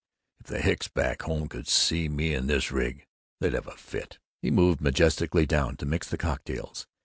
[0.39, 3.05] If the hicks back home could see me in this rig,
[3.39, 6.87] they'd have a fit!" He moved majestically down to mix the cocktails.